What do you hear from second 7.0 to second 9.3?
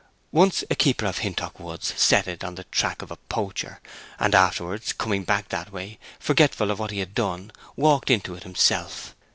done, walked into it himself.